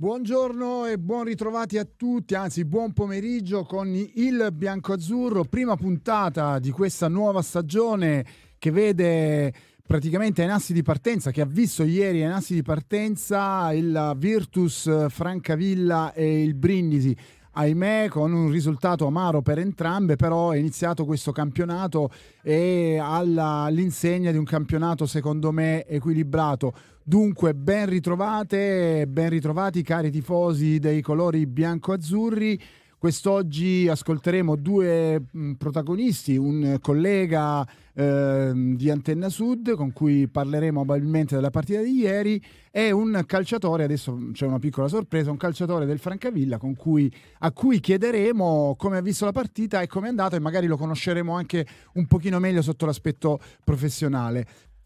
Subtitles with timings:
[0.00, 6.70] Buongiorno e buon ritrovati a tutti, anzi buon pomeriggio con il Biancoazzurro, prima puntata di
[6.70, 8.24] questa nuova stagione
[8.58, 9.52] che vede
[9.84, 15.08] praticamente ai nassi di partenza, che ha visto ieri ai nassi di partenza il Virtus
[15.08, 17.16] Francavilla e il Brindisi
[17.58, 22.10] ahimè con un risultato amaro per entrambe, però è iniziato questo campionato
[22.40, 26.72] e alla, all'insegna di un campionato secondo me equilibrato.
[27.02, 32.60] Dunque ben ritrovate, ben ritrovati cari tifosi dei colori bianco-azzurri.
[32.98, 35.22] Quest'oggi ascolteremo due
[35.56, 42.42] protagonisti, un collega eh, di Antenna Sud con cui parleremo probabilmente della partita di ieri
[42.72, 47.08] e un calciatore, adesso c'è una piccola sorpresa, un calciatore del Francavilla cui,
[47.38, 50.76] a cui chiederemo come ha visto la partita e come è andata e magari lo
[50.76, 54.44] conosceremo anche un pochino meglio sotto l'aspetto professionale.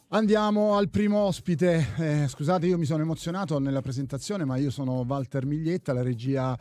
[0.08, 1.86] Andiamo al primo ospite.
[1.96, 6.54] Eh, scusate, io mi sono emozionato nella presentazione, ma io sono Walter Miglietta, la regia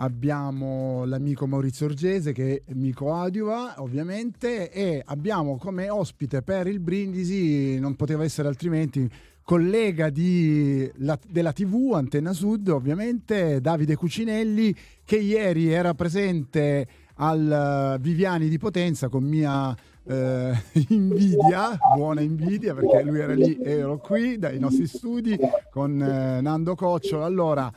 [0.00, 7.78] abbiamo l'amico Maurizio Orgese che mi coadiuva ovviamente e abbiamo come ospite per il Brindisi,
[7.78, 9.08] non poteva essere altrimenti,
[9.42, 17.98] collega di, la, della TV Antenna Sud ovviamente, Davide Cucinelli che ieri era presente al
[18.00, 20.52] Viviani di Potenza con mia eh,
[20.88, 25.38] invidia, buona invidia perché lui era lì e ero qui dai nostri studi
[25.70, 27.22] con eh, Nando Coccio.
[27.22, 27.70] Allora,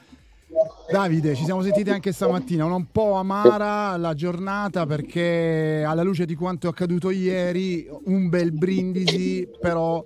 [0.92, 6.36] Davide, ci siamo sentiti anche stamattina, un po' amara la giornata perché alla luce di
[6.36, 10.04] quanto è accaduto ieri, un bel brindisi, però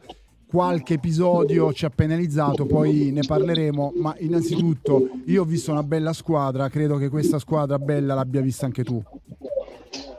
[0.50, 6.14] qualche episodio ci ha penalizzato, poi ne parleremo, ma innanzitutto io ho visto una bella
[6.14, 9.04] squadra, credo che questa squadra bella l'abbia vista anche tu.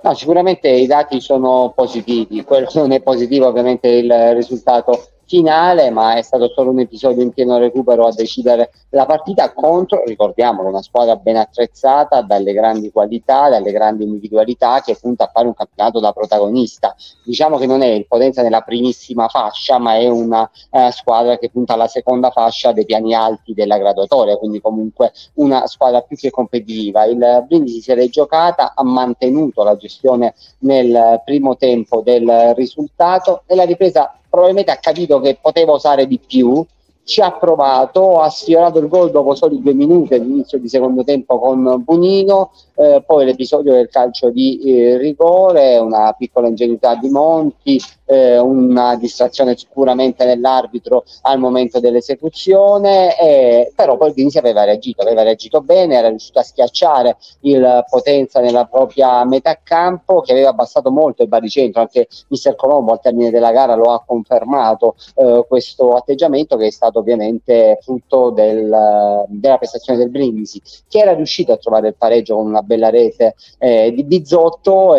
[0.03, 6.17] No, sicuramente i dati sono positivi, quello non è positivo ovviamente il risultato finale, ma
[6.17, 10.81] è stato solo un episodio in pieno recupero a decidere la partita contro, ricordiamolo, una
[10.81, 16.01] squadra ben attrezzata, dalle grandi qualità, dalle grandi individualità che punta a fare un campionato
[16.01, 16.97] da protagonista.
[17.23, 21.51] Diciamo che non è il Potenza nella primissima fascia, ma è una eh, squadra che
[21.51, 26.31] punta alla seconda fascia dei piani alti della graduatoria, quindi comunque una squadra più che
[26.31, 27.05] competitiva.
[27.05, 33.55] Il Brindisi si è giocata, ha mantenuto la gestione nel primo tempo del risultato e
[33.55, 36.65] la ripresa probabilmente ha capito che poteva usare di più,
[37.09, 41.39] ci ha provato, ha sfiorato il gol dopo soli due minuti all'inizio di secondo tempo
[41.39, 47.81] con Bunino, eh, poi l'episodio del calcio di eh, rigore, una piccola ingenuità di Monti,
[48.05, 55.63] eh, una distrazione sicuramente nell'arbitro al momento dell'esecuzione, però poi Vinci aveva reagito, aveva reagito
[55.63, 61.23] bene, era riuscito a schiacciare il Potenza nella propria metà campo che aveva abbassato molto
[61.23, 66.57] il baricentro, anche Mister Colombo al termine della gara lo ha confermato eh, questo atteggiamento
[66.57, 71.89] che è stato ovviamente frutto del, della prestazione del Brindisi, che era riuscito a trovare
[71.89, 74.95] il pareggio con una bella rete eh, di Bizzotto,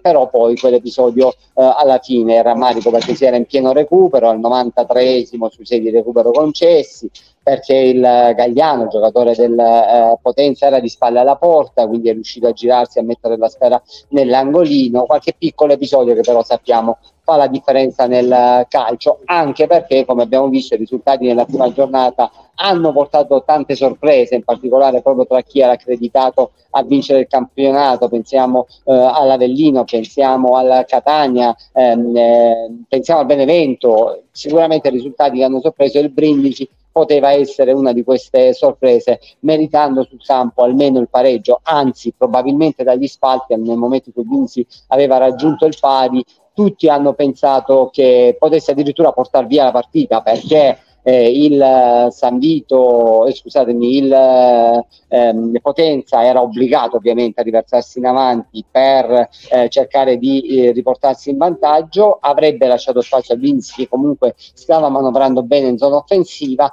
[0.00, 4.40] però poi quell'episodio eh, alla fine era rammarico perché si era in pieno recupero al
[4.40, 7.10] 93esimo sui 6 di recupero concessi
[7.48, 12.46] perché il Gagliano, giocatore del eh, Potenza, era di spalle alla porta, quindi è riuscito
[12.46, 15.06] a girarsi a mettere la sfera nell'angolino.
[15.06, 16.98] Qualche piccolo episodio che però sappiamo
[17.28, 22.30] fa la differenza nel calcio, anche perché, come abbiamo visto, i risultati nella prima giornata
[22.54, 28.08] hanno portato tante sorprese, in particolare proprio tra chi era accreditato a vincere il campionato,
[28.08, 35.60] pensiamo eh, all'Avellino, pensiamo alla Catania, ehm, eh, pensiamo al Benevento, sicuramente risultati che hanno
[35.60, 36.66] sorpreso il Brindisi
[36.98, 43.06] poteva essere una di queste sorprese, meritando sul campo almeno il pareggio, anzi probabilmente dagli
[43.06, 48.72] spalti nel momento in cui Vinci aveva raggiunto il pari, tutti hanno pensato che potesse
[48.72, 54.86] addirittura portare via la partita perché eh, il eh, San Vito, eh, scusatemi, il eh,
[55.08, 61.30] ehm, Potenza era obbligato ovviamente a riversarsi in avanti per eh, cercare di eh, riportarsi
[61.30, 66.72] in vantaggio, avrebbe lasciato spazio a Vinci che comunque stava manovrando bene in zona offensiva,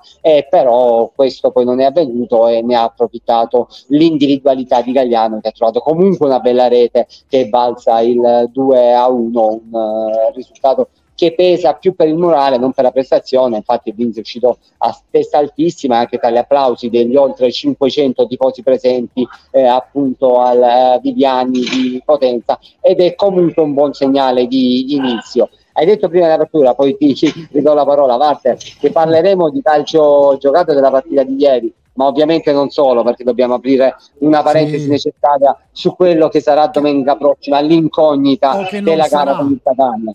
[0.50, 5.52] però questo poi non è avvenuto e ne ha approfittato l'individualità di Gagliano che ha
[5.52, 11.74] trovato comunque una bella rete che balza il 2 a 1, un risultato che pesa
[11.74, 13.58] più per il morale, non per la prestazione.
[13.58, 18.62] Infatti, Vince è uscito a testa altissima anche tra gli applausi degli oltre 500 tifosi
[18.62, 24.94] presenti eh, appunto al eh, Viviani di Potenza ed è comunque un buon segnale di
[24.94, 25.50] inizio.
[25.74, 27.16] Hai detto prima dell'apertura, poi ti
[27.52, 32.52] ridò la parola, Walter, che parleremo di calcio giocato della partita di ieri ma ovviamente
[32.52, 34.90] non solo, perché dobbiamo aprire una parentesi sì.
[34.90, 40.14] necessaria su quello che sarà domenica prossima, l'incognita della gara con il Catania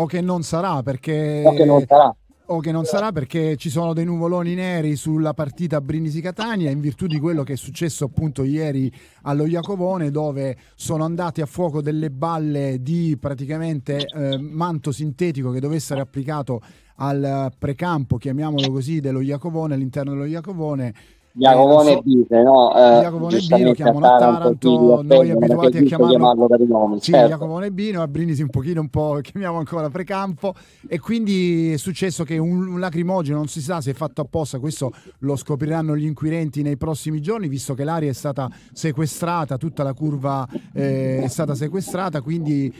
[0.00, 2.14] o che non sarà perché o che non sarà.
[2.46, 7.06] o che non sarà perché ci sono dei nuvoloni neri sulla partita Brindisi-Catania in virtù
[7.06, 8.90] di quello che è successo appunto ieri
[9.22, 15.60] allo Iacovone dove sono andati a fuoco delle balle di praticamente eh, manto sintetico che
[15.60, 16.60] dovesse essere applicato
[17.02, 20.94] al precampo, chiamiamolo così, dello Iacovone, all'interno dello Iacovone
[21.32, 22.74] Jacopone so, Bise, no?
[22.74, 27.00] Eh, B lo chiamano a Taranto, noi abituati a chiamarlo, per i nomi.
[27.00, 27.28] Sì, certo.
[27.28, 30.54] Jacopone B, noi a Brindisi un pochino un po' chiamiamo ancora precampo
[30.88, 34.58] e quindi è successo che un, un lacrimogeno, non si sa se è fatto apposta,
[34.58, 39.84] questo lo scopriranno gli inquirenti nei prossimi giorni, visto che l'area è stata sequestrata, tutta
[39.84, 42.72] la curva eh, è stata sequestrata, quindi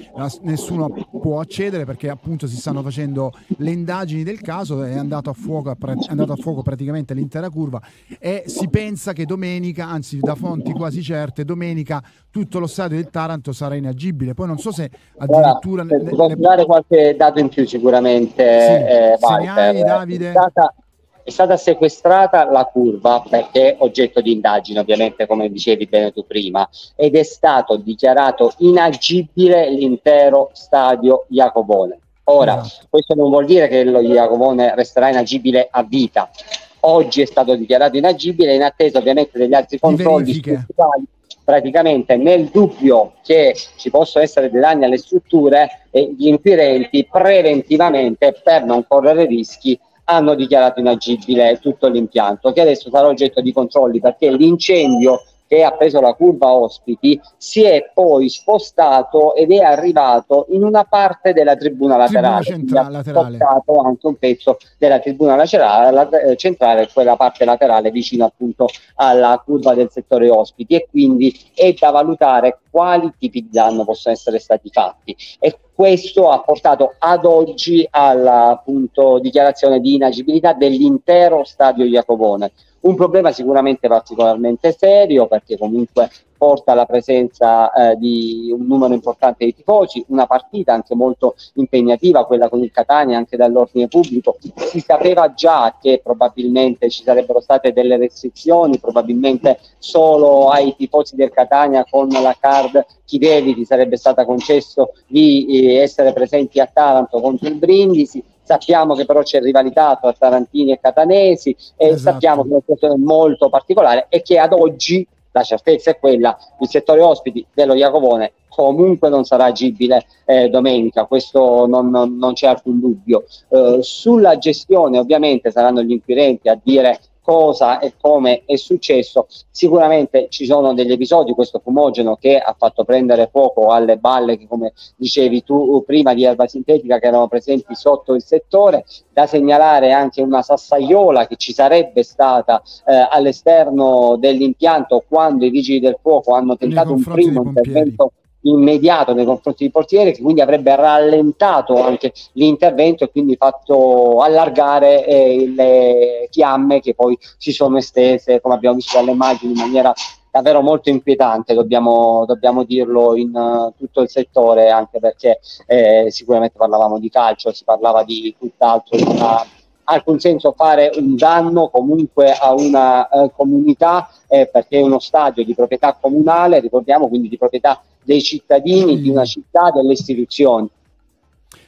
[0.43, 0.89] nessuno
[1.21, 5.71] può accedere perché appunto si stanno facendo le indagini del caso, è andato a fuoco,
[5.71, 5.75] è
[6.09, 7.81] andato a fuoco praticamente l'intera curva
[8.19, 13.11] e si pensa che domenica, anzi da fonti quasi certe, domenica tutto lo stadio del
[13.11, 14.35] Taranto sarà inagibile.
[14.35, 15.83] Poi non so se addirittura...
[15.83, 18.43] Allora, ne, posso dare qualche dato in più sicuramente.
[18.43, 20.29] Sì, eh, hai, Davide...
[20.29, 20.75] È stata,
[21.23, 26.27] è stata sequestrata la curva perché è oggetto di indagine, ovviamente, come dicevi bene tu
[26.27, 31.99] prima, ed è stato dichiarato inagibile l'intero stadio Jacobone.
[32.25, 32.87] Ora, esatto.
[32.91, 36.31] questo non vuol dire che lo Jacobone resterà inagibile a vita,
[36.81, 41.05] oggi è stato dichiarato inagibile in attesa ovviamente degli altri controlli strutturali
[41.45, 48.39] praticamente nel dubbio che ci possono essere dei danni alle strutture eh, gli inquirenti preventivamente
[48.43, 54.01] per non correre rischi hanno dichiarato inagibile tutto l'impianto che adesso sarà oggetto di controlli
[54.01, 60.47] perché l'incendio che ha preso la curva ospiti si è poi spostato ed è arrivato
[60.51, 63.35] in una parte della tribuna laterale, tribuna centrale, laterale.
[63.35, 68.69] spostato anche un pezzo della tribuna laterale, la, eh, centrale, quella parte laterale vicino appunto
[68.95, 70.77] alla curva del settore ospiti.
[70.77, 75.17] E quindi è da valutare quali tipi di danno possono essere stati fatti.
[75.41, 82.95] E questo ha portato ad oggi alla appunto, dichiarazione di inagibilità dell'intero stadio Iacobone un
[82.95, 86.09] problema sicuramente particolarmente serio perché comunque
[86.41, 92.25] porta alla presenza eh, di un numero importante di tifosi, una partita anche molto impegnativa,
[92.25, 94.39] quella con il Catania anche dall'ordine pubblico.
[94.57, 101.31] Si sapeva già che probabilmente ci sarebbero state delle restrizioni, probabilmente solo ai tifosi del
[101.31, 107.21] Catania con la card chi devi sarebbe stata concesso di eh, essere presenti a Taranto
[107.21, 111.99] contro il Brindisi sappiamo che però c'è rivalità tra Tarantini e Catanesi e esatto.
[111.99, 116.37] sappiamo che è una situazione molto particolare e che ad oggi la certezza è quella,
[116.59, 122.33] il settore ospiti dello Iacovone comunque non sarà agibile eh, domenica, questo non, non, non,
[122.33, 123.25] c'è alcun dubbio.
[123.49, 129.27] Eh, sulla gestione ovviamente saranno gli inquirenti a dire cosa e come è successo.
[129.51, 134.47] Sicuramente ci sono degli episodi, questo fumogeno che ha fatto prendere fuoco alle balle che
[134.47, 139.93] come dicevi tu prima di erba sintetica che erano presenti sotto il settore, da segnalare
[139.93, 146.35] anche una sassaiola che ci sarebbe stata eh, all'esterno dell'impianto quando i vigili del fuoco
[146.35, 152.13] hanno tentato un primo intervento immediato nei confronti del portiere che quindi avrebbe rallentato anche
[152.33, 158.77] l'intervento e quindi fatto allargare eh, le fiamme che poi si sono estese come abbiamo
[158.77, 159.93] visto dalle immagini in maniera
[160.31, 166.57] davvero molto inquietante dobbiamo, dobbiamo dirlo in uh, tutto il settore anche perché eh, sicuramente
[166.57, 169.45] parlavamo di calcio si parlava di tutt'altro di una
[169.91, 175.45] alcun senso fare un danno comunque a una uh, comunità eh, perché è uno stadio
[175.45, 179.03] di proprietà comunale, ricordiamo quindi di proprietà dei cittadini mm.
[179.03, 180.69] di una città, delle istituzioni.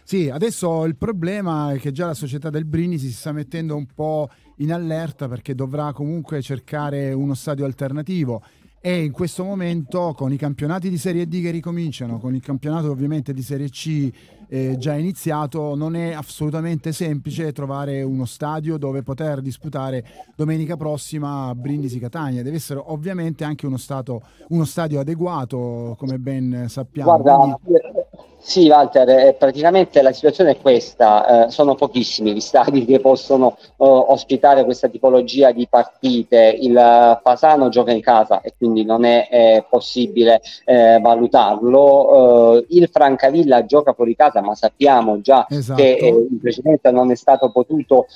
[0.05, 3.87] Sì, adesso il problema è che già la società del Brindisi si sta mettendo un
[3.95, 8.43] po' in allerta perché dovrà comunque cercare uno stadio alternativo
[8.81, 12.91] e in questo momento con i campionati di Serie D che ricominciano, con il campionato
[12.91, 14.11] ovviamente di Serie C
[14.53, 20.05] eh, già iniziato, non è assolutamente semplice trovare uno stadio dove poter disputare
[20.37, 22.43] domenica prossima Brindisi-Catania.
[22.43, 27.17] Deve essere ovviamente anche uno, stato, uno stadio adeguato, come ben sappiamo.
[27.17, 28.02] Guarda, Quindi...
[28.45, 33.57] Sì, Walter, eh, praticamente la situazione è questa, eh, sono pochissimi gli stadi che possono
[33.57, 39.29] eh, ospitare questa tipologia di partite, il Fasano gioca in casa e quindi non è
[39.31, 45.81] eh, possibile eh, valutarlo, eh, il Francavilla gioca fuori casa ma sappiamo già esatto.
[45.81, 48.07] che in precedenza non è stato potuto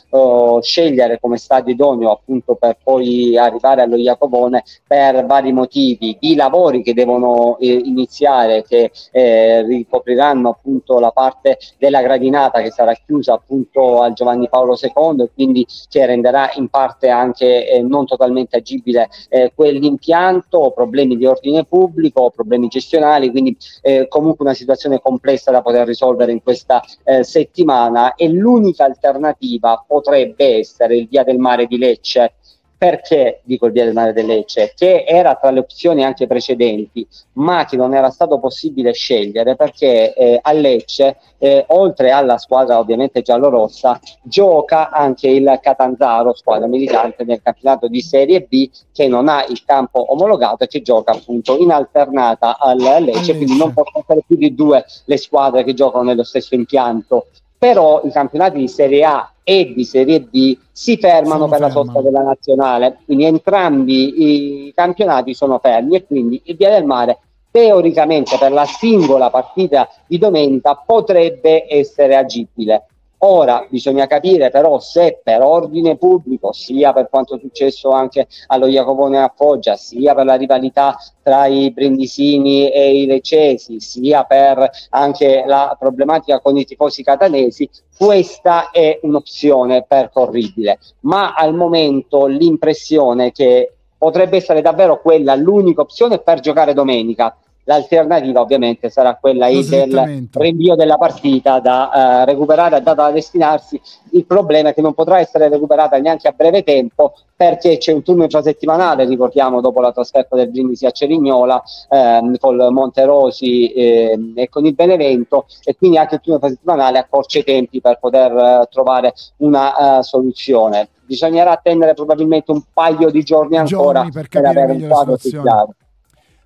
[0.61, 6.83] scegliere come stadio idoneo appunto per poi arrivare allo Iacobone per vari motivi di lavori
[6.83, 14.01] che devono iniziare, che ricopriranno riapriranno appunto la parte della gradinata che sarà chiusa appunto
[14.01, 19.09] al Giovanni Paolo II e quindi che renderà in parte anche eh, non totalmente agibile
[19.29, 25.63] eh, quell'impianto, problemi di ordine pubblico, problemi gestionali, quindi eh, comunque una situazione complessa da
[25.63, 28.15] poter risolvere in questa eh, settimana.
[28.15, 32.35] E l'unica alternativa potrebbe essere il Via del Mare di Lecce
[32.79, 34.73] perché dico il via del mare del Lecce?
[34.75, 40.13] Che era tra le opzioni anche precedenti, ma che non era stato possibile scegliere perché
[40.15, 47.25] eh, a Lecce, eh, oltre alla squadra ovviamente giallorossa, gioca anche il Catanzaro, squadra militante
[47.25, 51.57] nel campionato di Serie B, che non ha il campo omologato e che gioca appunto
[51.57, 56.05] in alternata al Lecce, quindi non possono essere più di due le squadre che giocano
[56.05, 57.27] nello stesso impianto
[57.59, 61.67] però i campionati di Serie A e di Serie B si fermano sono per ferma.
[61.67, 66.85] la sosta della nazionale, quindi entrambi i campionati sono fermi e quindi il Via del
[66.85, 67.19] Mare
[67.51, 72.87] teoricamente per la singola partita di domenica potrebbe essere agibile.
[73.29, 78.69] Ora bisogna capire però se per ordine pubblico, sia per quanto è successo anche allo
[78.69, 84.71] Jacopone a Foggia, sia per la rivalità tra i brindisini e i leccesi, sia per
[84.91, 87.69] anche la problematica con i tifosi catanesi,
[87.99, 90.79] questa è un'opzione percorribile.
[91.01, 97.37] Ma al momento l'impressione che potrebbe essere davvero quella l'unica opzione per giocare domenica
[97.69, 103.81] L'alternativa ovviamente sarà quella del rinvio della partita da uh, recuperare, data da destinarsi.
[104.13, 108.05] Il problema è che non potrà essere recuperata neanche a breve tempo perché c'è un
[108.05, 114.49] turno infrasettimanale, ricordiamo, dopo la trasferta del Brindisi a Cerignola ehm, col Monterosi ehm, e
[114.49, 118.67] con il Benevento e quindi anche il turno infrasettimanale accorcia i tempi per poter uh,
[118.71, 120.89] trovare una uh, soluzione.
[121.05, 125.31] Bisognerà attendere probabilmente un paio di giorni ancora giorni per, per avere un quadro più
[125.31, 125.75] chiaro.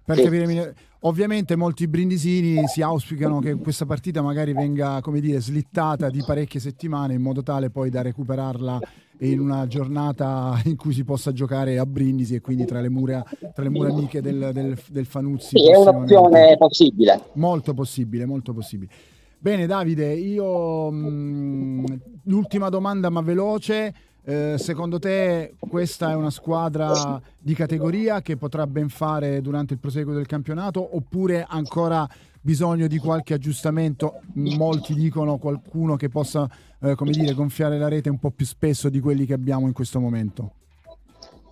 [0.03, 0.23] Per sì.
[0.23, 0.73] capire meglio
[1.05, 6.61] Ovviamente molti brindisini si auspicano che questa partita magari venga, come dire, slittata di parecchie
[6.61, 8.79] settimane in modo tale poi da recuperarla
[9.21, 13.25] in una giornata in cui si possa giocare a Brindisi e quindi tra le mura,
[13.55, 15.59] tra le mura amiche del, del, del Fanuzzi.
[15.59, 17.21] Sì, è un'opzione possibile.
[17.35, 18.93] Molto possibile, molto possibile.
[19.39, 21.85] Bene Davide, io mh, mm,
[22.25, 23.95] l'ultima domanda ma veloce.
[24.31, 29.81] Eh, secondo te questa è una squadra di categoria che potrà ben fare durante il
[29.81, 32.09] proseguo del campionato oppure ancora
[32.41, 34.21] bisogno di qualche aggiustamento?
[34.35, 36.49] Molti dicono qualcuno che possa
[36.81, 39.73] eh, come dire, gonfiare la rete un po' più spesso di quelli che abbiamo in
[39.73, 40.60] questo momento.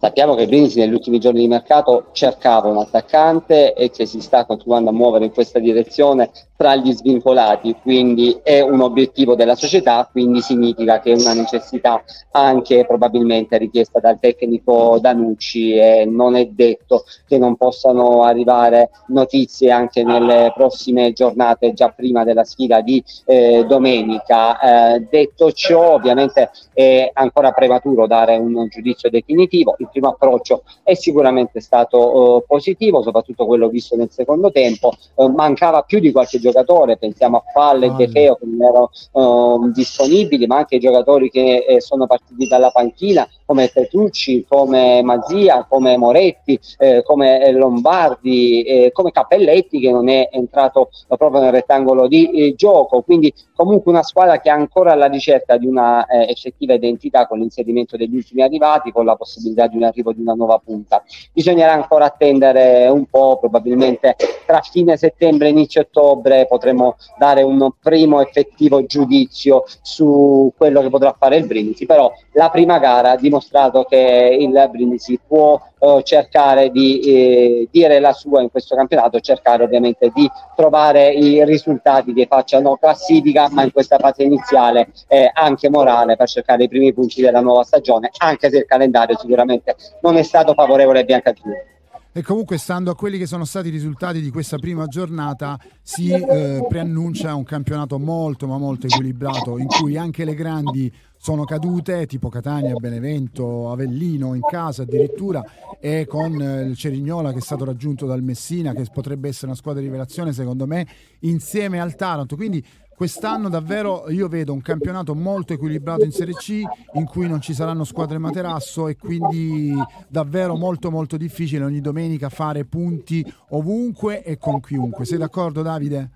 [0.00, 4.44] Sappiamo che Brindisi negli ultimi giorni di mercato cercava un attaccante e che si sta
[4.44, 10.08] continuando a muovere in questa direzione tra gli svincolati, quindi è un obiettivo della società,
[10.10, 12.02] quindi significa che è una necessità
[12.32, 19.70] anche probabilmente richiesta dal tecnico Danucci e non è detto che non possano arrivare notizie
[19.70, 24.94] anche nelle prossime giornate, già prima della sfida di eh, domenica.
[24.94, 30.94] Eh, detto ciò, ovviamente è ancora prematuro dare un giudizio definitivo, il primo approccio è
[30.94, 36.38] sicuramente stato eh, positivo, soprattutto quello visto nel secondo tempo, eh, mancava più di qualche
[36.38, 40.80] giocatore, pensiamo a Falle e De Feo che non erano uh, disponibili, ma anche ai
[40.80, 47.50] giocatori che eh, sono partiti dalla panchina come Petrucci, come Mazia, come Moretti, eh, come
[47.52, 53.90] Lombardi, eh, come Cappelletti che non è entrato proprio nel rettangolo di gioco, quindi comunque
[53.90, 58.42] una squadra che è ancora alla ricerca di una effettiva identità con l'inserimento degli ultimi
[58.42, 61.02] arrivati, con la possibilità di un arrivo di una nuova punta.
[61.32, 64.14] Bisognerà ancora attendere un po', probabilmente
[64.46, 70.90] tra fine settembre e inizio ottobre potremo dare un primo effettivo giudizio su quello che
[70.90, 76.00] potrà fare il Brindisi, però la prima gara dimostra dimostrato che il Brindisi può eh,
[76.02, 82.12] cercare di eh, dire la sua in questo campionato, cercare ovviamente di trovare i risultati
[82.12, 86.92] che facciano classifica, ma in questa fase iniziale eh, anche morale per cercare i primi
[86.92, 89.67] punti della nuova stagione, anche se il calendario sicuramente
[90.02, 91.76] non è stato favorevole ai biancazzurri.
[92.10, 96.10] E comunque, stando a quelli che sono stati i risultati di questa prima giornata, si
[96.10, 102.06] eh, preannuncia un campionato molto, ma molto equilibrato, in cui anche le grandi sono cadute,
[102.06, 105.44] tipo Catania, Benevento, Avellino in casa addirittura,
[105.78, 109.56] e con eh, il Cerignola che è stato raggiunto dal Messina, che potrebbe essere una
[109.56, 110.86] squadra di rivelazione secondo me,
[111.20, 112.34] insieme al Taranto.
[112.34, 112.64] Quindi
[112.98, 116.62] quest'anno davvero io vedo un campionato molto equilibrato in Serie C
[116.94, 119.72] in cui non ci saranno squadre materasso e quindi
[120.08, 125.04] davvero molto molto difficile ogni domenica fare punti ovunque e con chiunque.
[125.04, 126.10] Sei d'accordo Davide?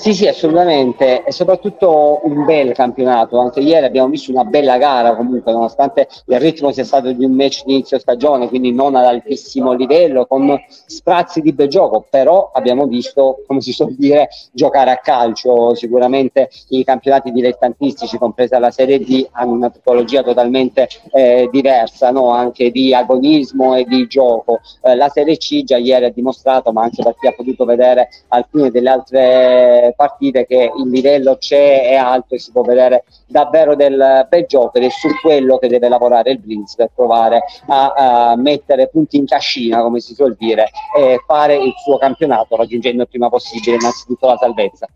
[0.00, 3.38] Sì, sì, assolutamente, e soprattutto un bel campionato.
[3.38, 7.32] Anche ieri abbiamo visto una bella gara comunque, nonostante il ritmo sia stato di un
[7.32, 12.50] match di inizio stagione, quindi non ad altissimo livello, con sprazzi di bel gioco, però
[12.54, 15.74] abbiamo visto, come si suol dire, giocare a calcio.
[15.74, 22.30] Sicuramente i campionati dilettantistici, compresa la Serie D, hanno una tipologia totalmente eh, diversa, no?
[22.30, 24.60] anche di agonismo e di gioco.
[24.80, 28.08] Eh, la Serie C già ieri ha dimostrato, ma anche per chi ha potuto vedere
[28.28, 29.59] alcune delle altre
[29.96, 34.78] partite che il livello c'è, è alto e si può vedere davvero del bel gioco
[34.78, 39.16] ed è su quello che deve lavorare il Blitz per provare a, a mettere punti
[39.16, 43.76] in cascina, come si suol dire, e fare il suo campionato raggiungendo il prima possibile
[43.76, 44.86] innanzitutto la salvezza.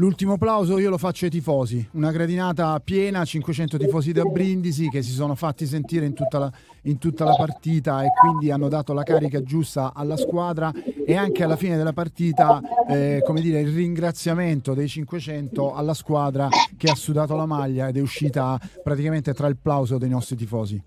[0.00, 5.02] L'ultimo applauso io lo faccio ai tifosi, una gradinata piena, 500 tifosi da Brindisi che
[5.02, 6.52] si sono fatti sentire in tutta, la,
[6.88, 10.72] in tutta la partita e quindi hanno dato la carica giusta alla squadra
[11.06, 16.48] e anche alla fine della partita eh, come dire, il ringraziamento dei 500 alla squadra
[16.76, 20.82] che ha sudato la maglia ed è uscita praticamente tra il plauso dei nostri tifosi.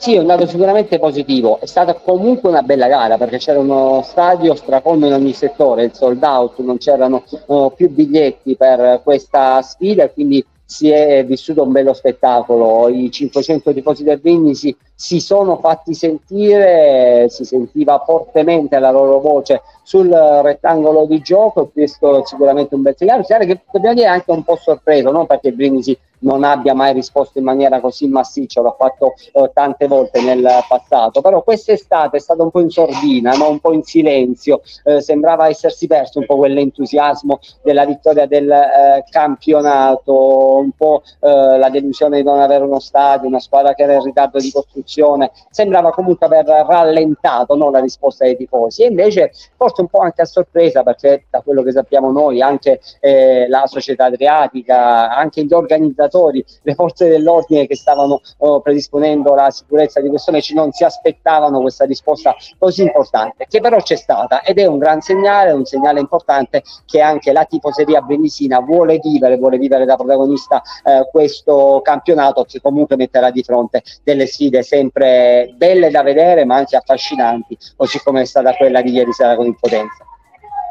[0.00, 1.60] Sì, è un dato sicuramente positivo.
[1.60, 5.92] È stata comunque una bella gara perché c'era uno stadio stracolmo in ogni settore, il
[5.92, 11.64] sold out, non c'erano uh, più biglietti per questa sfida e quindi si è vissuto
[11.64, 12.88] un bello spettacolo.
[12.88, 19.62] I 500 tifosi del Brindisi si sono fatti sentire, si sentiva fortemente la loro voce
[19.82, 23.24] sul rettangolo di gioco questo è sicuramente un bel segnale.
[23.24, 27.38] che dobbiamo dire anche un po' sorpreso, non perché il Brindisi non abbia mai risposto
[27.38, 32.42] in maniera così massiccia, l'ho fatto eh, tante volte nel passato, però quest'estate è stata
[32.42, 33.48] un po' in sordina, no?
[33.48, 39.04] un po' in silenzio, eh, sembrava essersi perso un po' quell'entusiasmo della vittoria del eh,
[39.10, 43.94] campionato, un po' eh, la delusione di non avere uno stadio, una squadra che era
[43.94, 47.70] in ritardo di costruzione, sembrava comunque aver rallentato no?
[47.70, 51.62] la risposta dei tifosi e invece forse un po' anche a sorpresa perché da quello
[51.62, 57.66] che sappiamo noi anche eh, la società adriatica, anche gli organizzatori operatori, le forze dell'ordine
[57.66, 62.82] che stavano oh, predisponendo la sicurezza di questo match non si aspettavano questa risposta così
[62.82, 67.32] importante, che però c'è stata ed è un gran segnale, un segnale importante che anche
[67.32, 73.30] la tifoseria brindisina vuole vivere, vuole vivere da protagonista eh, questo campionato che comunque metterà
[73.30, 78.54] di fronte delle sfide sempre belle da vedere ma anche affascinanti, così come è stata
[78.54, 80.09] quella di ieri sera con il Potenza.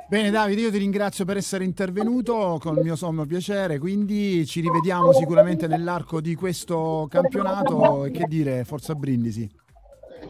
[0.09, 4.59] Bene Davide, io ti ringrazio per essere intervenuto con il mio sommo piacere, quindi ci
[4.59, 9.47] rivediamo sicuramente nell'arco di questo campionato e che dire, forza Brindisi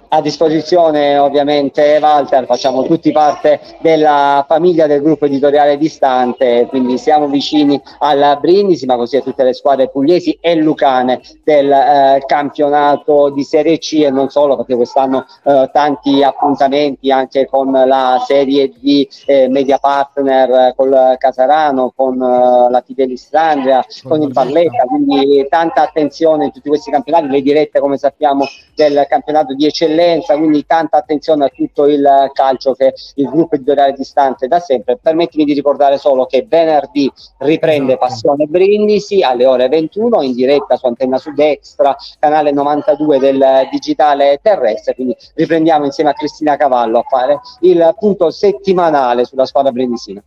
[0.09, 7.27] a disposizione ovviamente Walter, facciamo tutti parte della famiglia del gruppo editoriale distante, quindi siamo
[7.27, 13.29] vicini alla Brindisi, ma così a tutte le squadre pugliesi e lucane del eh, campionato
[13.29, 18.71] di Serie C e non solo, perché quest'anno eh, tanti appuntamenti anche con la Serie
[18.79, 24.83] D eh, Media Partner eh, col Casarano, con eh, la Fidelistrandia, con, con il Barletta,
[24.85, 29.97] quindi tanta attenzione in tutti questi campionati, le dirette come sappiamo del campionato di eccellenza,
[30.35, 34.97] quindi tanta attenzione a tutto il calcio che il gruppo editoriale distante da sempre.
[34.97, 38.07] Permettimi di ricordare solo che venerdì riprende esatto.
[38.07, 44.39] Passione Brindisi alle ore 21 in diretta su Antenna Sud Extra, canale 92 del digitale
[44.41, 50.21] terrestre, quindi riprendiamo insieme a Cristina Cavallo a fare il punto settimanale sulla squadra brindisina.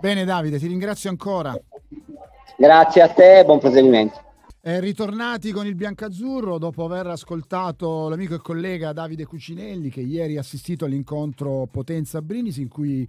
[0.00, 1.58] Bene Davide, ti ringrazio ancora.
[2.56, 4.26] Grazie a te, buon proseguimento.
[4.68, 10.36] Eh, ritornati con il biancazzurro dopo aver ascoltato l'amico e collega Davide Cucinelli che ieri
[10.36, 13.08] ha assistito all'incontro Potenza Brindisi in cui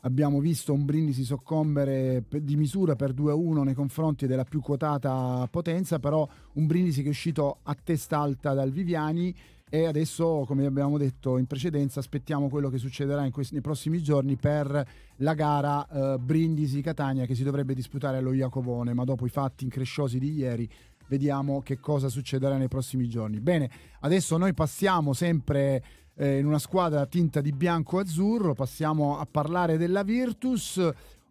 [0.00, 5.98] abbiamo visto un Brindisi soccombere di misura per 2-1 nei confronti della più quotata Potenza,
[5.98, 9.34] però un Brindisi che è uscito a testa alta dal Viviani.
[9.70, 14.36] E adesso, come abbiamo detto in precedenza, aspettiamo quello che succederà questi, nei prossimi giorni
[14.36, 19.64] per la gara eh, Brindisi-Catania che si dovrebbe disputare allo Iacovone, ma dopo i fatti
[19.64, 20.68] incresciosi di ieri
[21.08, 23.40] vediamo che cosa succederà nei prossimi giorni.
[23.40, 25.82] Bene, adesso noi passiamo sempre
[26.14, 30.80] eh, in una squadra tinta di bianco-azzurro, passiamo a parlare della Virtus.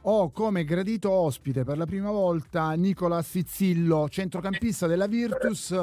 [0.10, 5.76] Ho come gradito ospite per la prima volta Nicola Sizzillo, centrocampista della Virtus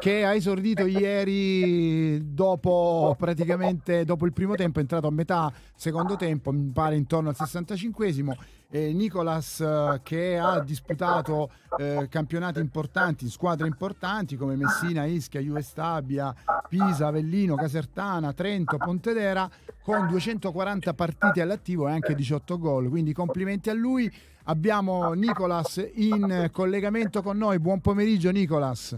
[0.00, 6.16] che ha esordito ieri dopo praticamente dopo il primo tempo, è entrato a metà secondo
[6.16, 8.32] tempo, mi pare intorno al 65esimo.
[8.70, 15.62] Eh, Nicolas eh, che ha disputato eh, campionati importanti, squadre importanti come Messina, Ischia, Juve
[15.62, 16.34] Stabia,
[16.68, 19.50] Pisa, Avellino, Casertana, Trento, Pontedera
[19.88, 22.90] con 240 partite all'attivo e anche 18 gol.
[22.90, 24.12] Quindi complimenti a lui.
[24.44, 27.58] Abbiamo Nicolas in collegamento con noi.
[27.58, 28.94] Buon pomeriggio Nicolas.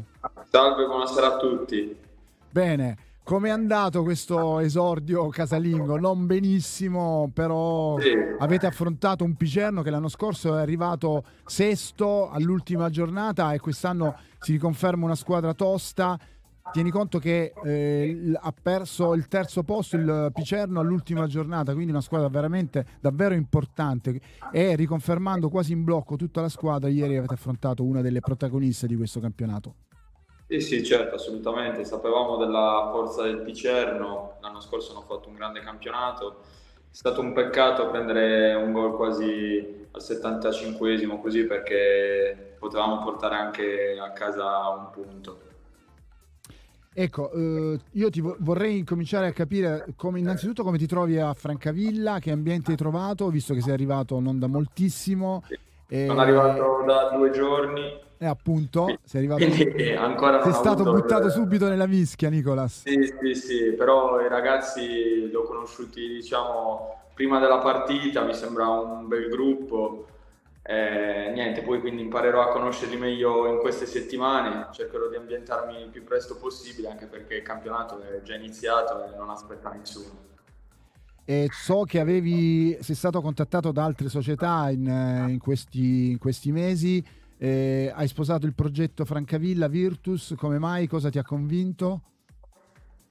[0.50, 1.96] Salve, buonasera a tutti.
[2.50, 5.96] Bene, Come è andato questo esordio casalingo?
[5.96, 8.12] Non benissimo, però sì.
[8.38, 14.50] avete affrontato un Picerno che l'anno scorso è arrivato sesto all'ultima giornata e quest'anno si
[14.52, 16.18] riconferma una squadra tosta.
[16.72, 22.00] Tieni conto che eh, ha perso il terzo posto il Picerno all'ultima giornata, quindi una
[22.00, 24.20] squadra veramente davvero importante
[24.52, 28.94] e riconfermando quasi in blocco tutta la squadra, ieri avete affrontato una delle protagoniste di
[28.94, 29.74] questo campionato.
[30.46, 31.84] Sì, sì, certo, assolutamente.
[31.84, 36.40] Sapevamo della forza del Picerno, l'anno scorso hanno fatto un grande campionato.
[36.90, 43.98] È stato un peccato prendere un gol quasi al 75esimo così perché potevamo portare anche
[44.00, 45.49] a casa un punto.
[46.92, 52.18] Ecco, eh, io ti vorrei cominciare a capire come, innanzitutto come ti trovi a Francavilla,
[52.18, 55.44] che ambiente hai trovato, visto che sei arrivato non da moltissimo.
[55.46, 56.06] Sì.
[56.06, 57.82] Sono arrivato da due giorni
[58.18, 59.44] e appunto, sei arrivato.
[59.44, 61.32] Quindi ancora sei stato buttato il...
[61.32, 62.82] subito nella mischia, Nicolas.
[62.82, 68.68] Sì, sì, sì, però i ragazzi li ho conosciuti, diciamo, prima della partita, mi sembra
[68.68, 70.06] un bel gruppo.
[70.62, 75.88] Eh, niente, poi quindi imparerò a conoscerli meglio in queste settimane, cercherò di ambientarmi il
[75.88, 80.28] più presto possibile, anche perché il campionato è già iniziato e non aspetta nessuno.
[81.24, 84.86] E so che avevi, sei stato contattato da altre società in,
[85.28, 87.04] in, questi, in questi mesi
[87.42, 90.86] eh, hai sposato il progetto Francavilla Virtus, come mai?
[90.86, 92.02] Cosa ti ha convinto?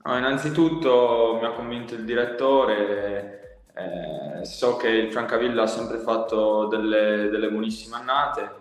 [0.03, 3.38] No, innanzitutto mi ha convinto il direttore,
[3.79, 8.51] eh, so che il Francavilla ha sempre fatto delle, delle buonissime annate,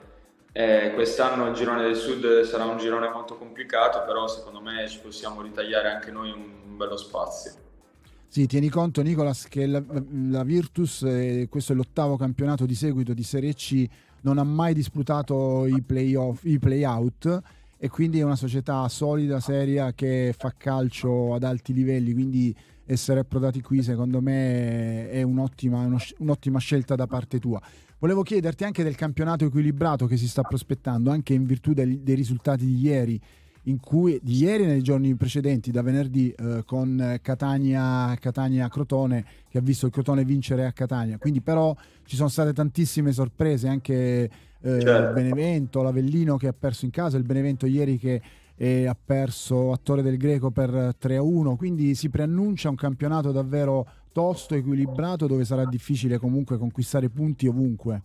[0.52, 4.98] eh, quest'anno il girone del sud sarà un girone molto complicato, però secondo me ci
[4.98, 7.52] possiamo ritagliare anche noi un, un bello spazio.
[8.26, 9.82] Sì, tieni conto Nicolas che la,
[10.30, 13.86] la Virtus, eh, questo è l'ottavo campionato di seguito di Serie C,
[14.22, 17.40] non ha mai disputato i playoff, i playout
[17.78, 22.54] e quindi è una società solida, seria che fa calcio ad alti livelli, quindi
[22.88, 25.86] essere approdati qui secondo me è un'ottima,
[26.18, 27.60] un'ottima scelta da parte tua.
[27.98, 32.14] Volevo chiederti anche del campionato equilibrato che si sta prospettando, anche in virtù dei, dei
[32.14, 33.20] risultati di ieri
[33.64, 39.24] in cui di ieri e nei giorni precedenti, da venerdì, eh, con Catania, Catania Crotone,
[39.48, 41.18] che ha visto il Crotone vincere a Catania.
[41.18, 45.08] Quindi, però, ci sono state tantissime sorprese, anche eh, certo.
[45.08, 48.22] il Benevento, l'Avellino che ha perso in casa, il Benevento ieri che
[48.58, 51.56] eh, ha perso a Torre del Greco per 3-1.
[51.56, 58.02] Quindi si preannuncia un campionato davvero tosto, equilibrato, dove sarà difficile comunque conquistare punti ovunque.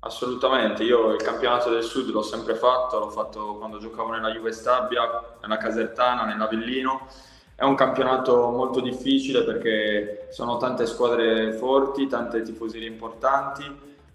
[0.00, 4.52] Assolutamente, io il campionato del sud l'ho sempre fatto, l'ho fatto quando giocavo nella Juve
[4.52, 7.06] Stabia, nella Casertana, nell'Avellino.
[7.56, 13.64] È un campionato molto difficile perché sono tante squadre forti, tante tifoserie importanti.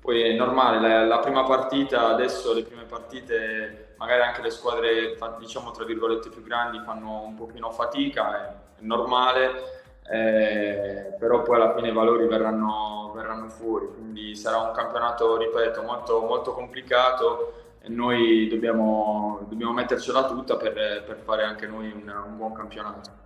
[0.03, 5.17] Poi è normale, la, la prima partita, adesso le prime partite, magari anche le squadre,
[5.39, 11.55] diciamo tra virgolette, più grandi fanno un pochino fatica, è, è normale eh, però poi
[11.55, 17.53] alla fine i valori verranno, verranno, fuori, quindi sarà un campionato, ripeto, molto, molto complicato
[17.79, 20.73] e noi dobbiamo, dobbiamo mettercela tutta per,
[21.05, 23.22] per, fare anche noi un, un, buon campionato.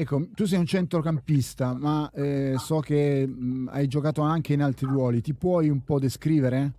[0.00, 4.86] Ecco, tu sei un centrocampista, ma eh, so che mh, hai giocato anche in altri
[4.86, 6.74] ruoli, ti puoi un po' descrivere?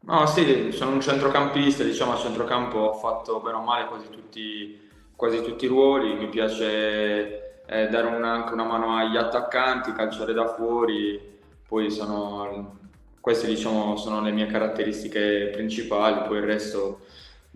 [0.00, 4.80] No, sì, sono un centrocampista, diciamo a centrocampo ho fatto bene o male quasi tutti,
[5.14, 10.32] quasi tutti i ruoli, mi piace eh, dare una, anche una mano agli attaccanti, calciare
[10.32, 11.20] da fuori,
[11.66, 12.78] poi sono,
[13.20, 17.00] queste diciamo, sono le mie caratteristiche principali, poi il resto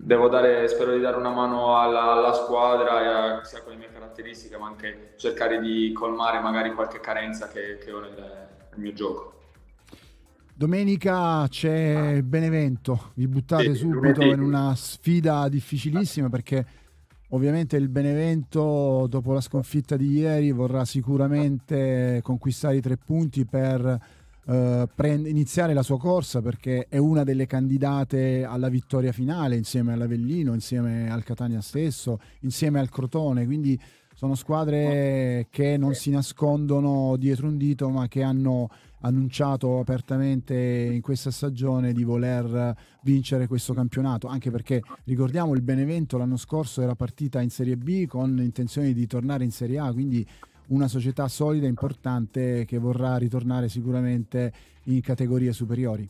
[0.02, 3.92] devo dare, spero di dare una mano alla, alla squadra, a, sia con le mie
[3.92, 8.92] caratteristiche, ma anche cercare di colmare magari qualche carenza che, che ho nel, nel mio
[8.92, 9.34] gioco.
[10.54, 16.66] Domenica c'è Benevento, vi buttate sì, subito in una sfida difficilissima perché
[17.32, 24.00] Ovviamente il Benevento, dopo la sconfitta di ieri, vorrà sicuramente conquistare i tre punti per
[24.50, 29.92] eh, prend- iniziare la sua corsa perché è una delle candidate alla vittoria finale insieme
[29.92, 33.44] all'Avellino, insieme al Catania stesso, insieme al Crotone.
[33.44, 33.78] Quindi
[34.12, 38.68] sono squadre che non si nascondono dietro un dito ma che hanno
[39.02, 46.18] annunciato apertamente in questa stagione di voler vincere questo campionato, anche perché ricordiamo il Benevento
[46.18, 50.26] l'anno scorso era partita in Serie B con intenzione di tornare in Serie A, quindi
[50.70, 54.52] una società solida e importante che vorrà ritornare sicuramente
[54.84, 56.08] in categorie superiori.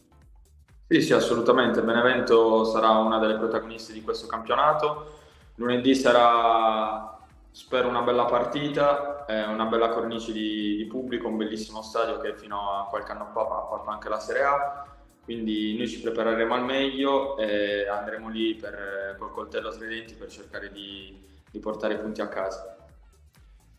[0.88, 1.83] Sì, sì, assolutamente.
[1.83, 5.18] Benevento sarà una delle protagoniste di questo campionato.
[5.57, 7.18] Lunedì sarà
[7.53, 12.37] spero una bella partita, eh, una bella cornice di, di, pubblico, un bellissimo stadio che
[12.37, 14.85] fino a qualche anno fa ha fatto anche la Serie A.
[15.23, 20.29] Quindi noi ci prepareremo al meglio e andremo lì per, col coltello tra i per
[20.29, 21.16] cercare di,
[21.51, 22.80] di portare i punti a casa.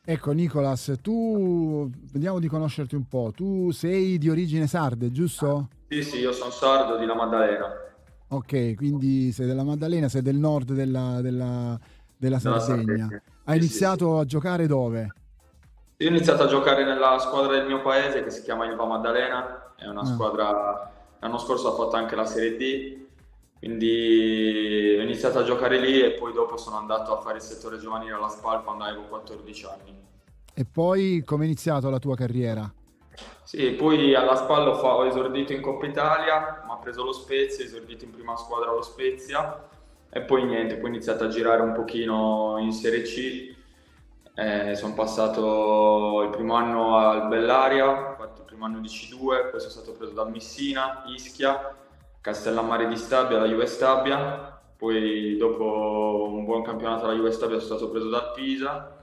[0.03, 3.31] Ecco Nicolas, tu vediamo di conoscerti un po'.
[3.35, 5.69] Tu sei di origine sarde, giusto?
[5.87, 7.71] Sì, sì, io sono sardo di La Maddalena.
[8.29, 11.79] Ok, quindi sei della Maddalena, sei del nord della, della,
[12.17, 13.09] della Sardegna.
[13.43, 15.13] Hai sì, iniziato sì, a giocare dove?
[15.97, 19.75] Io ho iniziato a giocare nella squadra del mio paese che si chiama Ilva Maddalena,
[19.75, 20.05] è una ah.
[20.05, 23.05] squadra, l'anno scorso ha fatto anche la Serie D,
[23.61, 27.77] quindi ho iniziato a giocare lì e poi dopo sono andato a fare il settore
[27.77, 29.95] giovanile alla SPAL quando avevo 14 anni.
[30.51, 32.73] E poi come è iniziato la tua carriera?
[33.43, 37.63] Sì, poi alla SPAL ho, ho esordito in Coppa Italia, mi ha preso lo Spezia,
[37.63, 39.69] ho esordito in prima squadra lo Spezia
[40.09, 43.59] e poi niente, poi ho iniziato a girare un pochino in Serie C
[44.33, 49.51] eh, sono passato il primo anno al Bellaria, ho fatto il primo anno di C2,
[49.51, 51.75] poi sono stato preso da Messina, Ischia,
[52.21, 57.77] Castellammare di Stabia, la Juve Stabia, poi dopo un buon campionato alla Juve Stabia sono
[57.77, 58.97] stato preso da Pisa.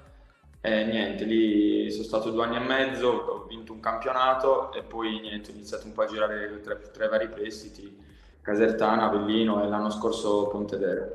[0.61, 5.21] E niente, lì sono stato due anni e mezzo, ho vinto un campionato e poi
[5.21, 7.97] niente, ho iniziato un po' a girare tra i vari prestiti,
[8.43, 11.07] Casertana, Avellino e l'anno scorso Pontedera.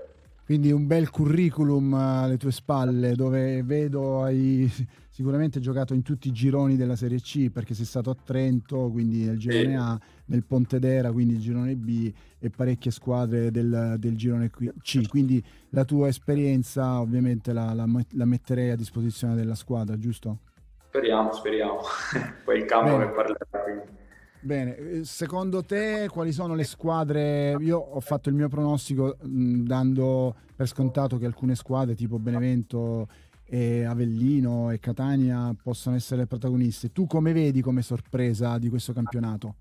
[0.46, 4.70] Quindi un bel curriculum alle tue spalle dove vedo hai
[5.10, 9.24] sicuramente giocato in tutti i gironi della Serie C perché sei stato a Trento, quindi
[9.24, 14.52] nel girone A, nel Pontedera, quindi il girone B e parecchie squadre del, del girone
[14.82, 15.08] C.
[15.08, 20.40] Quindi la tua esperienza ovviamente la, la, la metterei a disposizione della squadra, giusto?
[20.88, 21.80] Speriamo, speriamo.
[22.44, 23.48] Poi il campo che parlerà.
[23.64, 24.03] Quindi.
[24.44, 27.56] Bene, eh, secondo te quali sono le squadre?
[27.62, 33.08] Io ho fatto il mio pronostico mh, dando per scontato che alcune squadre tipo Benevento
[33.46, 36.92] e Avellino e Catania possono essere protagoniste.
[36.92, 39.56] Tu come vedi come sorpresa di questo campionato?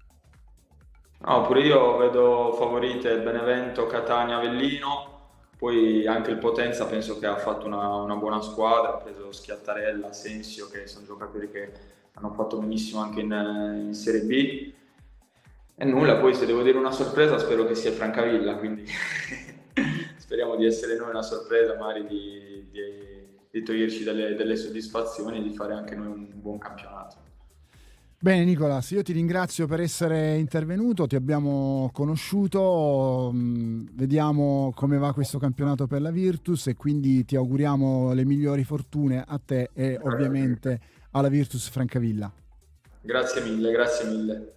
[1.24, 5.10] No, pure io vedo favorite Benevento, Catania, Avellino,
[5.56, 10.12] poi anche il Potenza penso che ha fatto una, una buona squadra, ha preso Schiattarella,
[10.12, 11.72] Sensio, che sono giocatori che
[12.14, 14.71] hanno fatto benissimo anche in, in Serie B.
[15.74, 18.84] E nulla, poi se devo dire una sorpresa spero che sia Francavilla, quindi
[20.16, 25.42] speriamo di essere noi una sorpresa, magari di, di, di toglierci delle, delle soddisfazioni e
[25.42, 27.30] di fare anche noi un buon campionato.
[28.22, 35.12] Bene Nicolas, io ti ringrazio per essere intervenuto, ti abbiamo conosciuto, mm, vediamo come va
[35.12, 39.98] questo campionato per la Virtus e quindi ti auguriamo le migliori fortune a te e
[40.00, 40.78] ovviamente
[41.10, 42.32] alla Virtus Francavilla.
[43.00, 44.52] Grazie mille, grazie mille.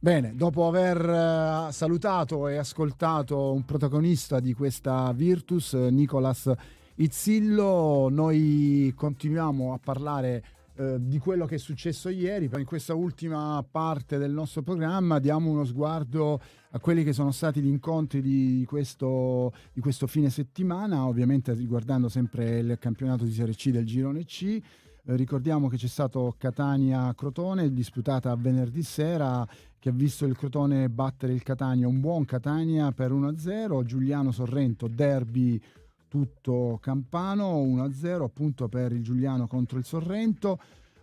[0.00, 6.52] Bene, dopo aver eh, salutato e ascoltato un protagonista di questa Virtus, Nicolas
[6.94, 10.44] Izzillo, noi continuiamo a parlare
[10.76, 12.48] eh, di quello che è successo ieri.
[12.58, 17.60] In questa ultima parte del nostro programma diamo uno sguardo a quelli che sono stati
[17.60, 23.54] gli incontri di questo, di questo fine settimana, ovviamente riguardando sempre il campionato di Serie
[23.54, 24.62] C del Girone C.
[25.08, 29.46] Eh, ricordiamo che c'è stato Catania-Crotone, disputata venerdì sera,
[29.78, 34.88] che ha visto il Crotone battere il Catania, un buon Catania per 1-0, Giuliano Sorrento,
[34.88, 35.60] derby
[36.08, 40.58] tutto campano, 1-0 appunto per il Giuliano contro il Sorrento.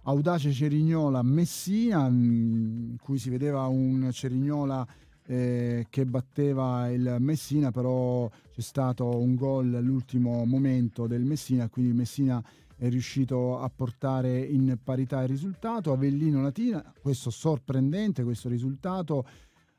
[0.08, 4.86] Audace Cerignola Messina, in cui si vedeva un Cerignola
[5.26, 11.94] eh, che batteva il Messina, però c'è stato un gol all'ultimo momento del Messina, quindi
[11.94, 12.44] Messina
[12.78, 15.92] è riuscito a portare in parità il risultato.
[15.92, 19.26] Avellino Latina, questo sorprendente questo risultato.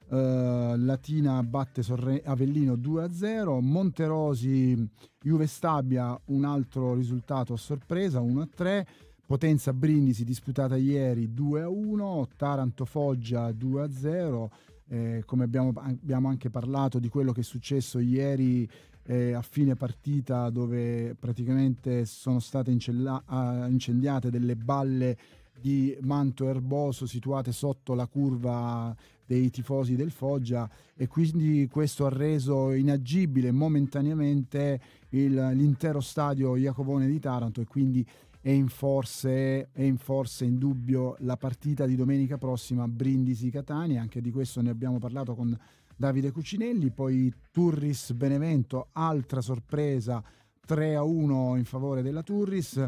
[0.08, 4.88] Uh, Latina batte Sorre- Avellino 2-0, Monterosi
[5.20, 8.86] Juve Stabia un altro risultato a sorpresa 1-3,
[9.26, 14.48] Potenza Brindisi disputata ieri 2-1, Taranto Foggia 2-0,
[14.88, 18.70] eh, come abbiamo, abbiamo, anche parlato di quello che è successo ieri
[19.06, 25.16] eh, a fine partita dove praticamente sono state incella- incendiate delle balle
[25.58, 32.10] di manto erboso situate sotto la curva dei tifosi del Foggia e quindi questo ha
[32.10, 38.06] reso inagibile momentaneamente il, l'intero stadio Iacovone di Taranto e quindi
[38.40, 44.20] è in, forse, è in forse in dubbio la partita di domenica prossima Brindisi-Catania, anche
[44.20, 45.58] di questo ne abbiamo parlato con
[45.96, 50.22] Davide Cucinelli, poi Turris Benevento, altra sorpresa
[50.68, 52.84] 3-1 in favore della Turris,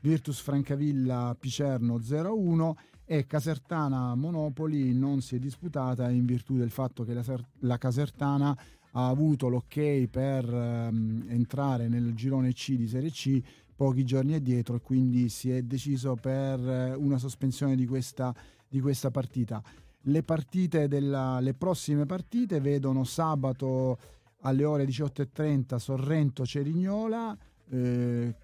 [0.00, 2.72] Virtus Francavilla Picerno 0-1
[3.04, 7.24] e Casertana Monopoli non si è disputata in virtù del fatto che la,
[7.60, 8.56] la Casertana
[8.92, 13.40] ha avuto l'ok per um, entrare nel girone C di Serie C
[13.74, 18.34] pochi giorni addietro e quindi si è deciso per eh, una sospensione di questa,
[18.68, 19.62] di questa partita.
[20.08, 23.98] Le, partite della, le prossime partite vedono sabato
[24.40, 27.36] alle ore 18.30 Sorrento-Cerignola,
[27.70, 28.34] eh,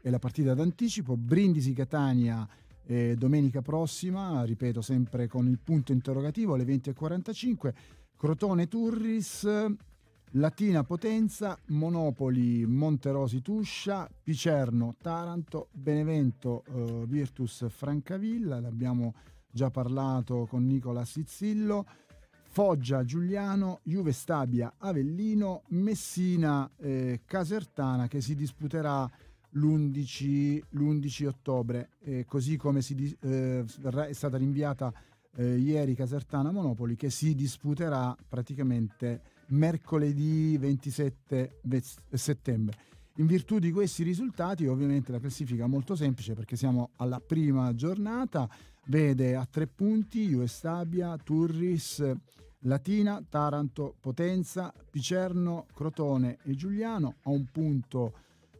[0.00, 2.46] è la partita d'anticipo, Brindisi Catania
[2.86, 7.74] eh, domenica prossima, ripeto sempre con il punto interrogativo alle 20.45,
[8.16, 9.46] Crotone Turris,
[10.32, 17.06] Latina Potenza, Monopoli Monterosi Tuscia, Picerno Taranto, Benevento eh,
[18.60, 19.14] l'abbiamo
[19.50, 21.86] già parlato con Nicola Sizzillo,
[22.50, 29.08] Foggia Giuliano, Juve Stabia Avellino, Messina eh, Casertana che si disputerà
[29.50, 34.92] l'11, l'11 ottobre, eh, così come si, eh, è stata rinviata
[35.36, 41.60] eh, ieri Casertana Monopoli che si disputerà praticamente mercoledì 27
[42.10, 42.76] settembre.
[43.18, 47.74] In virtù di questi risultati, ovviamente la classifica è molto semplice perché siamo alla prima
[47.74, 48.48] giornata,
[48.88, 52.04] vede a tre punti US Stabia, Turris,
[52.62, 58.12] Latina, Taranto, Potenza, Picerno, Crotone e Giuliano, a un punto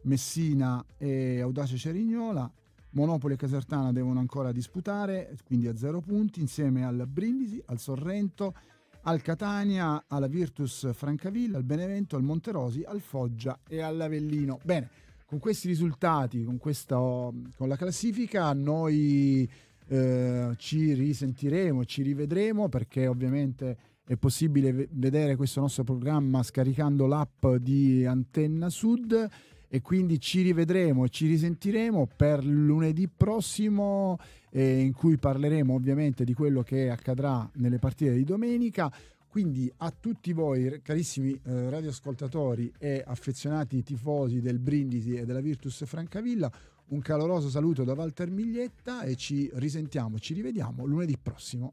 [0.03, 2.49] Messina e Audace Cerignola,
[2.91, 8.53] Monopoli e Casertana devono ancora disputare, quindi a zero punti, insieme al Brindisi, al Sorrento,
[9.01, 14.59] al Catania, alla Virtus Francavilla, al Benevento, al Monterosi, al Foggia e all'Avellino.
[14.63, 14.89] Bene,
[15.25, 19.49] con questi risultati, con, questa, con la classifica, noi
[19.89, 27.45] eh, ci risentiremo, ci rivedremo perché ovviamente è possibile vedere questo nostro programma scaricando l'app
[27.55, 29.27] di Antenna Sud
[29.67, 34.17] e quindi ci rivedremo ci risentiremo per lunedì prossimo
[34.51, 38.91] eh, in cui parleremo ovviamente di quello che accadrà nelle partite di domenica.
[39.27, 45.85] Quindi a tutti voi, carissimi eh, radioascoltatori e affezionati tifosi del Brindisi e della Virtus
[45.85, 46.51] Francavilla,
[46.89, 51.71] un caloroso saluto da Walter Miglietta e ci risentiamo, ci rivediamo lunedì prossimo.